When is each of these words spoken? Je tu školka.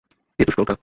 Je 0.39 0.45
tu 0.45 0.51
školka. 0.51 0.77